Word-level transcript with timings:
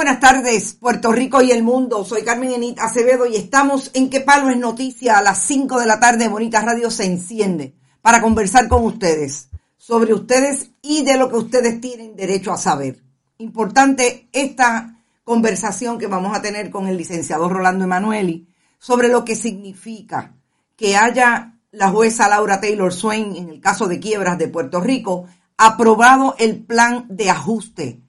buenas 0.00 0.18
tardes, 0.18 0.78
Puerto 0.80 1.12
Rico 1.12 1.42
y 1.42 1.52
el 1.52 1.62
mundo. 1.62 2.06
Soy 2.06 2.22
Carmen 2.22 2.52
Enit 2.52 2.80
Acevedo 2.80 3.26
y 3.26 3.36
estamos 3.36 3.90
en 3.92 4.08
Que 4.08 4.22
Palo 4.22 4.48
es 4.48 4.56
Noticia 4.56 5.18
a 5.18 5.22
las 5.22 5.42
5 5.42 5.78
de 5.78 5.84
la 5.84 6.00
tarde. 6.00 6.26
Bonita 6.26 6.62
Radio 6.62 6.90
se 6.90 7.04
enciende 7.04 7.74
para 8.00 8.22
conversar 8.22 8.66
con 8.66 8.86
ustedes 8.86 9.50
sobre 9.76 10.14
ustedes 10.14 10.70
y 10.80 11.04
de 11.04 11.18
lo 11.18 11.28
que 11.28 11.36
ustedes 11.36 11.82
tienen 11.82 12.16
derecho 12.16 12.50
a 12.50 12.56
saber. 12.56 13.02
Importante 13.36 14.30
esta 14.32 15.04
conversación 15.22 15.98
que 15.98 16.06
vamos 16.06 16.34
a 16.34 16.40
tener 16.40 16.70
con 16.70 16.86
el 16.86 16.96
licenciado 16.96 17.50
Rolando 17.50 17.84
Emanueli 17.84 18.48
sobre 18.78 19.08
lo 19.08 19.22
que 19.22 19.36
significa 19.36 20.34
que 20.76 20.96
haya 20.96 21.58
la 21.72 21.90
jueza 21.90 22.26
Laura 22.26 22.58
Taylor 22.58 22.94
Swain 22.94 23.36
en 23.36 23.50
el 23.50 23.60
caso 23.60 23.86
de 23.86 24.00
quiebras 24.00 24.38
de 24.38 24.48
Puerto 24.48 24.80
Rico 24.80 25.26
aprobado 25.58 26.36
el 26.38 26.64
plan 26.64 27.04
de 27.10 27.28
ajuste 27.28 28.00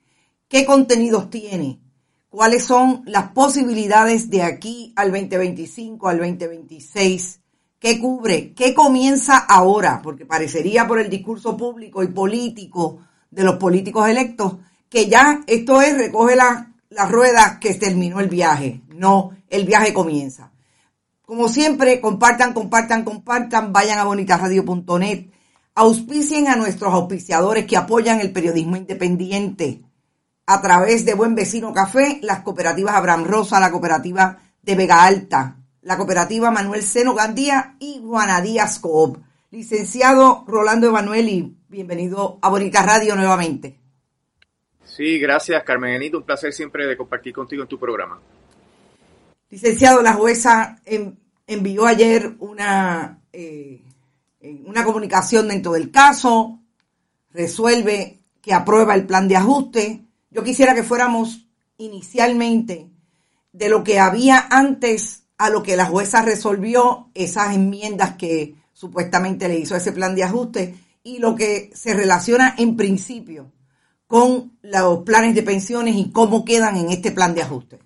qué 0.51 0.65
contenidos 0.65 1.29
tiene, 1.29 1.79
cuáles 2.27 2.65
son 2.65 3.03
las 3.05 3.31
posibilidades 3.31 4.29
de 4.29 4.43
aquí 4.43 4.91
al 4.97 5.09
2025, 5.09 6.09
al 6.09 6.17
2026, 6.17 7.39
qué 7.79 7.97
cubre, 7.97 8.53
qué 8.53 8.73
comienza 8.73 9.37
ahora, 9.37 10.01
porque 10.03 10.25
parecería 10.25 10.85
por 10.85 10.99
el 10.99 11.09
discurso 11.09 11.55
público 11.55 12.03
y 12.03 12.07
político 12.07 12.99
de 13.29 13.45
los 13.45 13.55
políticos 13.55 14.09
electos 14.09 14.57
que 14.89 15.07
ya 15.07 15.39
esto 15.47 15.81
es 15.81 15.97
recoge 15.97 16.35
la, 16.35 16.73
la 16.89 17.05
rueda 17.05 17.57
que 17.57 17.73
terminó 17.75 18.19
el 18.19 18.27
viaje. 18.27 18.81
No, 18.93 19.31
el 19.49 19.63
viaje 19.63 19.93
comienza. 19.93 20.51
Como 21.21 21.47
siempre, 21.47 22.01
compartan, 22.01 22.51
compartan, 22.51 23.05
compartan, 23.05 23.71
vayan 23.71 23.99
a 23.99 24.03
bonitasradio.net, 24.03 25.27
auspicien 25.75 26.49
a 26.49 26.57
nuestros 26.57 26.93
auspiciadores 26.93 27.65
que 27.65 27.77
apoyan 27.77 28.19
el 28.19 28.33
periodismo 28.33 28.75
independiente 28.75 29.85
a 30.53 30.61
través 30.61 31.05
de 31.05 31.13
Buen 31.13 31.33
Vecino 31.33 31.73
Café, 31.73 32.19
las 32.21 32.41
cooperativas 32.41 32.95
Abraham 32.95 33.23
Rosa, 33.23 33.57
la 33.57 33.71
cooperativa 33.71 34.37
de 34.61 34.75
Vega 34.75 35.05
Alta, 35.05 35.55
la 35.81 35.95
cooperativa 35.95 36.51
Manuel 36.51 36.83
Seno 36.83 37.13
Gandía 37.13 37.77
y 37.79 38.01
Juana 38.03 38.41
Díaz 38.41 38.79
Coop. 38.79 39.17
Licenciado 39.49 40.43
Rolando 40.45 40.89
Emanueli, 40.89 41.55
bienvenido 41.69 42.37
a 42.41 42.49
Bonita 42.49 42.83
Radio 42.83 43.15
nuevamente. 43.15 43.79
Sí, 44.83 45.19
gracias 45.19 45.63
Carmen 45.63 45.93
Enito, 45.93 46.17
un 46.17 46.25
placer 46.25 46.51
siempre 46.51 46.85
de 46.85 46.97
compartir 46.97 47.33
contigo 47.33 47.63
en 47.63 47.69
tu 47.69 47.79
programa. 47.79 48.19
Licenciado, 49.49 50.01
la 50.01 50.13
jueza 50.13 50.81
envió 51.47 51.85
ayer 51.85 52.35
una, 52.39 53.21
eh, 53.31 53.81
una 54.65 54.83
comunicación 54.83 55.47
dentro 55.47 55.71
del 55.71 55.91
caso, 55.91 56.59
resuelve 57.31 58.19
que 58.41 58.53
aprueba 58.53 58.95
el 58.95 59.05
plan 59.05 59.29
de 59.29 59.37
ajuste, 59.37 60.10
yo 60.31 60.43
quisiera 60.43 60.73
que 60.73 60.83
fuéramos 60.83 61.45
inicialmente 61.77 62.89
de 63.51 63.69
lo 63.69 63.83
que 63.83 63.99
había 63.99 64.47
antes 64.49 65.27
a 65.37 65.49
lo 65.49 65.61
que 65.61 65.75
la 65.75 65.85
jueza 65.85 66.21
resolvió, 66.21 67.09
esas 67.13 67.53
enmiendas 67.53 68.15
que 68.15 68.55
supuestamente 68.73 69.47
le 69.47 69.59
hizo 69.59 69.75
ese 69.75 69.91
plan 69.91 70.15
de 70.15 70.23
ajuste 70.23 70.75
y 71.03 71.19
lo 71.19 71.35
que 71.35 71.69
se 71.73 71.93
relaciona 71.93 72.55
en 72.57 72.77
principio 72.77 73.51
con 74.07 74.57
los 74.61 74.99
planes 75.03 75.35
de 75.35 75.43
pensiones 75.43 75.95
y 75.95 76.11
cómo 76.11 76.45
quedan 76.45 76.77
en 76.77 76.91
este 76.91 77.11
plan 77.11 77.33
de 77.33 77.41
ajuste. 77.41 77.79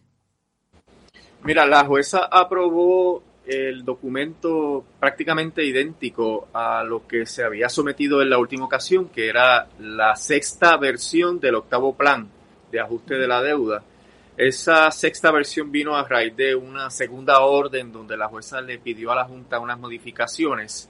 Mira, 1.43 1.65
la 1.65 1.85
jueza 1.85 2.27
aprobó 2.31 3.23
el 3.45 3.85
documento 3.85 4.83
prácticamente 4.99 5.63
idéntico 5.63 6.47
a 6.51 6.83
lo 6.83 7.07
que 7.07 7.25
se 7.25 7.43
había 7.43 7.69
sometido 7.69 8.21
en 8.21 8.31
la 8.31 8.39
última 8.39 8.65
ocasión, 8.65 9.09
que 9.09 9.29
era 9.29 9.67
la 9.79 10.15
sexta 10.15 10.77
versión 10.77 11.39
del 11.39 11.55
octavo 11.55 11.95
plan 11.95 12.27
de 12.75 12.81
ajuste 12.81 13.15
de 13.15 13.27
la 13.27 13.41
deuda. 13.41 13.81
Esa 14.35 14.91
sexta 14.91 15.31
versión 15.31 15.71
vino 15.71 15.95
a 15.95 16.03
raíz 16.03 16.35
de 16.35 16.53
una 16.55 16.89
segunda 16.89 17.39
orden 17.39 17.89
donde 17.93 18.17
la 18.17 18.27
jueza 18.27 18.59
le 18.59 18.79
pidió 18.79 19.13
a 19.13 19.15
la 19.15 19.23
Junta 19.23 19.59
unas 19.59 19.79
modificaciones, 19.79 20.89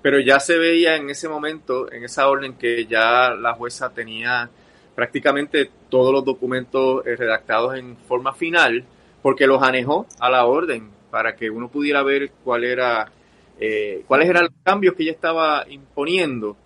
pero 0.00 0.20
ya 0.20 0.38
se 0.38 0.56
veía 0.56 0.94
en 0.94 1.10
ese 1.10 1.28
momento, 1.28 1.90
en 1.90 2.04
esa 2.04 2.28
orden, 2.28 2.54
que 2.54 2.86
ya 2.86 3.30
la 3.30 3.54
jueza 3.54 3.92
tenía 3.92 4.48
prácticamente 4.94 5.70
todos 5.88 6.12
los 6.12 6.24
documentos 6.24 7.04
eh, 7.04 7.16
redactados 7.16 7.74
en 7.74 7.96
forma 7.96 8.32
final, 8.32 8.84
porque 9.20 9.48
los 9.48 9.60
anejó 9.60 10.06
a 10.20 10.30
la 10.30 10.46
orden 10.46 10.88
para 11.10 11.34
que 11.34 11.50
uno 11.50 11.68
pudiera 11.68 12.04
ver 12.04 12.30
cuál 12.44 12.62
era, 12.62 13.10
eh, 13.58 14.04
cuáles 14.06 14.28
eran 14.28 14.44
los 14.44 14.54
cambios 14.62 14.94
que 14.94 15.02
ella 15.02 15.12
estaba 15.12 15.64
imponiendo 15.68 16.56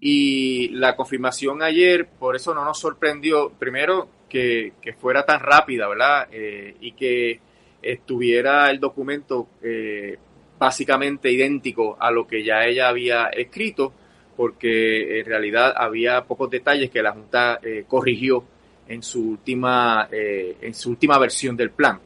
y 0.00 0.68
la 0.68 0.94
confirmación 0.94 1.62
ayer, 1.62 2.06
por 2.18 2.36
eso 2.36 2.54
no 2.54 2.64
nos 2.64 2.78
sorprendió, 2.78 3.50
primero, 3.50 4.08
que, 4.28 4.72
fuera 5.00 5.24
tan 5.24 5.40
rápida, 5.40 5.88
¿verdad? 5.88 6.28
Eh, 6.30 6.76
y 6.80 6.92
que 6.92 7.40
estuviera 7.82 8.70
el 8.70 8.78
documento 8.78 9.48
eh, 9.62 10.16
básicamente 10.58 11.30
idéntico 11.30 11.96
a 11.98 12.10
lo 12.10 12.26
que 12.26 12.44
ya 12.44 12.64
ella 12.64 12.88
había 12.88 13.26
escrito, 13.26 13.92
porque 14.36 15.20
en 15.20 15.26
realidad 15.26 15.74
había 15.76 16.24
pocos 16.24 16.50
detalles 16.50 16.90
que 16.90 17.02
la 17.02 17.12
Junta 17.12 17.58
eh, 17.62 17.84
corrigió 17.88 18.44
en 18.86 19.02
su 19.02 19.30
última 19.30 20.08
en 20.10 20.72
su 20.72 20.90
última 20.90 21.18
versión 21.18 21.54
del 21.56 21.70
plan. 21.70 22.00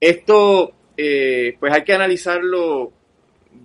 Esto, 0.00 0.72
pues 0.96 1.72
hay 1.72 1.84
que 1.84 1.92
analizarlo 1.92 2.90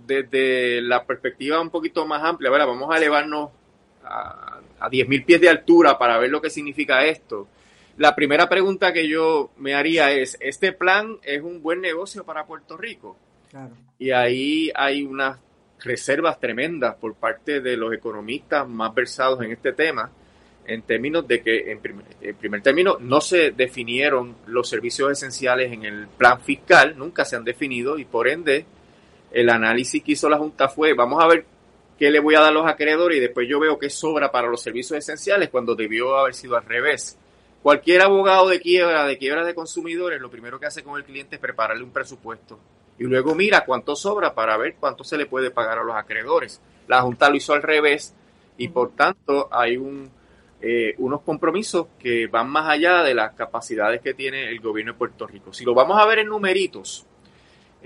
desde 0.06 0.80
la 0.80 1.04
perspectiva 1.04 1.60
un 1.60 1.70
poquito 1.70 2.06
más 2.06 2.22
amplia, 2.22 2.50
vamos 2.50 2.92
a 2.92 2.98
elevarnos 2.98 3.50
a, 4.04 4.60
a 4.78 4.90
10.000 4.90 5.24
pies 5.24 5.40
de 5.40 5.48
altura 5.48 5.98
para 5.98 6.18
ver 6.18 6.30
lo 6.30 6.40
que 6.40 6.50
significa 6.50 7.04
esto. 7.04 7.48
La 7.96 8.14
primera 8.14 8.48
pregunta 8.48 8.92
que 8.92 9.08
yo 9.08 9.50
me 9.56 9.74
haría 9.74 10.12
es, 10.12 10.36
¿este 10.40 10.72
plan 10.72 11.16
es 11.22 11.42
un 11.42 11.62
buen 11.62 11.80
negocio 11.80 12.24
para 12.24 12.44
Puerto 12.44 12.76
Rico? 12.76 13.16
Y 13.98 14.10
ahí 14.10 14.70
hay 14.74 15.02
unas 15.02 15.38
reservas 15.82 16.38
tremendas 16.38 16.96
por 16.96 17.14
parte 17.14 17.60
de 17.60 17.76
los 17.76 17.94
economistas 17.94 18.68
más 18.68 18.94
versados 18.94 19.42
en 19.42 19.52
este 19.52 19.72
tema, 19.72 20.10
en 20.66 20.82
términos 20.82 21.26
de 21.26 21.40
que, 21.40 21.70
en 21.70 21.80
primer, 21.80 22.04
en 22.20 22.34
primer 22.36 22.60
término, 22.60 22.98
no 23.00 23.20
se 23.20 23.52
definieron 23.52 24.36
los 24.46 24.68
servicios 24.68 25.12
esenciales 25.12 25.72
en 25.72 25.84
el 25.84 26.06
plan 26.08 26.40
fiscal, 26.40 26.98
nunca 26.98 27.24
se 27.24 27.36
han 27.36 27.44
definido 27.44 27.98
y 27.98 28.04
por 28.04 28.28
ende 28.28 28.66
el 29.36 29.50
análisis 29.50 30.02
que 30.02 30.12
hizo 30.12 30.30
la 30.30 30.38
Junta 30.38 30.66
fue, 30.66 30.94
vamos 30.94 31.22
a 31.22 31.26
ver 31.26 31.44
qué 31.98 32.10
le 32.10 32.20
voy 32.20 32.34
a 32.36 32.40
dar 32.40 32.52
a 32.52 32.54
los 32.54 32.66
acreedores 32.66 33.18
y 33.18 33.20
después 33.20 33.46
yo 33.46 33.60
veo 33.60 33.78
qué 33.78 33.90
sobra 33.90 34.32
para 34.32 34.48
los 34.48 34.62
servicios 34.62 34.98
esenciales 34.98 35.50
cuando 35.50 35.74
debió 35.74 36.16
haber 36.16 36.32
sido 36.32 36.56
al 36.56 36.64
revés. 36.64 37.18
Cualquier 37.62 38.00
abogado 38.00 38.48
de 38.48 38.60
quiebra, 38.60 39.04
de 39.04 39.18
quiebra 39.18 39.44
de 39.44 39.54
consumidores, 39.54 40.22
lo 40.22 40.30
primero 40.30 40.58
que 40.58 40.64
hace 40.64 40.82
con 40.82 40.96
el 40.96 41.04
cliente 41.04 41.36
es 41.36 41.40
prepararle 41.42 41.84
un 41.84 41.90
presupuesto 41.90 42.58
y 42.98 43.04
luego 43.04 43.34
mira 43.34 43.66
cuánto 43.66 43.94
sobra 43.94 44.34
para 44.34 44.56
ver 44.56 44.76
cuánto 44.80 45.04
se 45.04 45.18
le 45.18 45.26
puede 45.26 45.50
pagar 45.50 45.80
a 45.80 45.84
los 45.84 45.96
acreedores. 45.96 46.62
La 46.88 47.02
Junta 47.02 47.28
lo 47.28 47.36
hizo 47.36 47.52
al 47.52 47.62
revés 47.62 48.14
y 48.56 48.68
por 48.68 48.92
tanto 48.92 49.50
hay 49.52 49.76
un, 49.76 50.10
eh, 50.62 50.94
unos 50.96 51.20
compromisos 51.20 51.88
que 51.98 52.26
van 52.26 52.48
más 52.48 52.70
allá 52.70 53.02
de 53.02 53.12
las 53.12 53.34
capacidades 53.34 54.00
que 54.00 54.14
tiene 54.14 54.48
el 54.48 54.60
gobierno 54.60 54.92
de 54.92 54.98
Puerto 54.98 55.26
Rico. 55.26 55.52
Si 55.52 55.62
lo 55.66 55.74
vamos 55.74 56.00
a 56.00 56.06
ver 56.06 56.20
en 56.20 56.28
numeritos, 56.28 57.04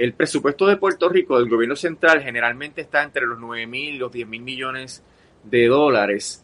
el 0.01 0.15
presupuesto 0.15 0.67
de 0.67 0.79
Puerto 0.79 1.11
Rico 1.11 1.39
del 1.39 1.51
gobierno 1.51 1.77
central 1.77 2.23
generalmente 2.23 2.81
está 2.81 3.03
entre 3.03 3.27
los 3.27 3.39
9 3.39 3.67
mil 3.67 3.97
y 3.97 3.99
los 3.99 4.11
10 4.11 4.27
mil 4.29 4.41
millones 4.41 5.05
de 5.45 5.67
dólares. 5.67 6.43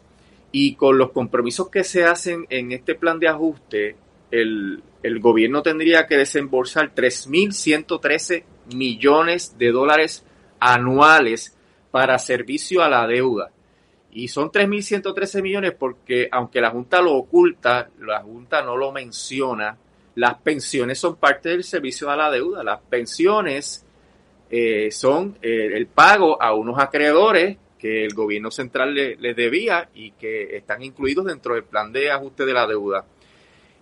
Y 0.53 0.75
con 0.75 0.99
los 0.99 1.11
compromisos 1.11 1.71
que 1.71 1.83
se 1.83 2.05
hacen 2.05 2.47
en 2.51 2.73
este 2.73 2.97
plan 2.97 3.19
de 3.19 3.29
ajuste, 3.29 3.97
el, 4.31 4.83
el 5.03 5.21
gobierno 5.21 5.63
tendría 5.63 6.07
que 6.07 6.19
desembolsar 6.19 6.95
3.113 6.95 8.45
millones 8.75 9.57
de 9.57 9.73
dólares 9.73 10.23
anuales 10.61 11.57
para 11.91 12.19
servicio 12.19 12.83
a 12.83 12.91
la 12.91 13.07
deuda. 13.07 13.53
Y 14.13 14.29
son 14.29 14.51
3.113 14.51 15.41
millones 15.41 15.73
porque 15.73 16.29
aunque 16.31 16.61
la 16.61 16.73
Junta 16.73 17.01
lo 17.01 17.15
oculta, 17.15 17.89
la 18.01 18.21
Junta 18.21 18.63
no 18.63 18.77
lo 18.77 18.93
menciona, 18.93 19.79
las 20.17 20.39
pensiones 20.39 20.99
son 20.99 21.17
parte 21.17 21.51
del 21.51 21.63
servicio 21.63 22.11
a 22.11 22.17
la 22.17 22.31
deuda. 22.31 22.65
Las 22.65 22.81
pensiones 22.81 23.85
eh, 24.51 24.91
son 24.91 25.39
eh, 25.43 25.71
el 25.75 25.87
pago 25.87 26.43
a 26.43 26.55
unos 26.55 26.79
acreedores 26.79 27.59
que 27.79 28.05
el 28.05 28.15
gobierno 28.15 28.51
central 28.51 28.95
les 28.95 29.21
le 29.21 29.35
debía 29.35 29.91
y 29.95 30.13
que 30.13 30.57
están 30.57 30.83
incluidos 30.83 31.27
dentro 31.27 31.55
del 31.55 31.65
plan 31.65 31.93
de 31.93 32.11
ajuste 32.11 32.47
de 32.47 32.55
la 32.55 32.67
deuda. 32.67 33.05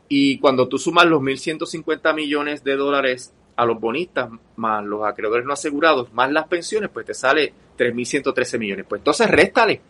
Y 0.08 0.38
cuando 0.38 0.68
tú 0.68 0.76
sumas 0.76 1.06
los 1.06 1.22
1.150 1.22 2.12
millones 2.14 2.64
de 2.64 2.74
dólares 2.76 3.32
a 3.54 3.64
los 3.64 3.80
bonistas, 3.80 4.28
más 4.56 4.84
los 4.84 5.04
acreedores 5.04 5.46
no 5.46 5.52
asegurados, 5.52 6.12
más 6.12 6.32
las 6.32 6.48
pensiones, 6.48 6.90
pues 6.92 7.06
te 7.06 7.14
sale 7.14 7.52
3.113 7.78 8.58
millones. 8.58 8.86
Pues 8.88 8.98
entonces 9.00 9.30
réstale 9.30 9.80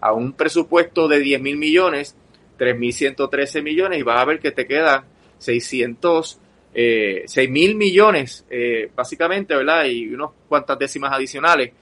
a 0.00 0.12
un 0.12 0.34
presupuesto 0.34 1.08
de 1.08 1.22
10.000 1.22 1.56
millones, 1.56 2.14
3.113 2.58 3.62
millones 3.62 3.98
y 3.98 4.02
vas 4.02 4.20
a 4.20 4.26
ver 4.26 4.38
que 4.38 4.50
te 4.50 4.66
queda 4.66 5.06
600, 5.44 6.40
eh, 6.74 7.24
6 7.26 7.50
mil 7.50 7.76
millones, 7.76 8.44
eh, 8.50 8.90
básicamente, 8.94 9.54
¿verdad? 9.54 9.84
Y 9.84 10.12
unas 10.12 10.30
cuantas 10.48 10.78
décimas 10.78 11.12
adicionales 11.12 11.72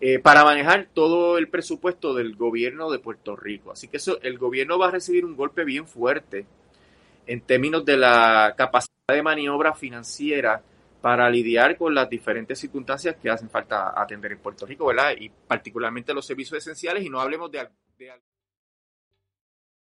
eh, 0.00 0.18
para 0.18 0.44
manejar 0.44 0.88
todo 0.92 1.38
el 1.38 1.48
presupuesto 1.48 2.12
del 2.14 2.34
gobierno 2.34 2.90
de 2.90 2.98
Puerto 2.98 3.36
Rico. 3.36 3.70
Así 3.70 3.86
que 3.86 3.98
eso, 3.98 4.20
el 4.22 4.36
gobierno 4.38 4.78
va 4.78 4.88
a 4.88 4.90
recibir 4.90 5.24
un 5.24 5.36
golpe 5.36 5.64
bien 5.64 5.86
fuerte 5.86 6.44
en 7.26 7.40
términos 7.42 7.84
de 7.84 7.96
la 7.96 8.54
capacidad 8.56 8.88
de 9.08 9.22
maniobra 9.22 9.74
financiera 9.74 10.60
para 11.00 11.28
lidiar 11.30 11.76
con 11.76 11.94
las 11.94 12.08
diferentes 12.08 12.58
circunstancias 12.58 13.16
que 13.20 13.30
hacen 13.30 13.50
falta 13.50 13.92
atender 14.00 14.32
en 14.32 14.38
Puerto 14.38 14.66
Rico, 14.66 14.86
¿verdad? 14.86 15.14
Y 15.18 15.28
particularmente 15.28 16.14
los 16.14 16.26
servicios 16.26 16.58
esenciales 16.58 17.04
y 17.04 17.08
no 17.08 17.20
hablemos 17.20 17.50
de... 17.50 17.68